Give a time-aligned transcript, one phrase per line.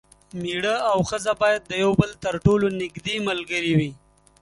[0.41, 3.91] میړه او ښځه باید د یو بل تر ټولو نږدې ملګري وي.